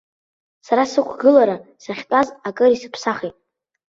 [0.65, 3.35] Сара сықәгылара, сахьтәаз акыр исыԥсахит.